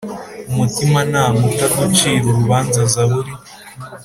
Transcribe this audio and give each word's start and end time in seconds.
Umutimanama 0.49 1.39
utaducira 1.51 2.23
urubanza 2.29 2.79
Zaburi 2.93 3.33